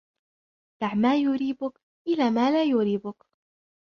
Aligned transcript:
دَعْ 0.81 0.93
مَا 0.95 1.15
يَرِيبُكَ 1.15 1.81
إِلَى 2.07 2.31
مَا 2.31 2.51
لاَ 2.51 2.63
يَرِيبُكَ 2.63 3.23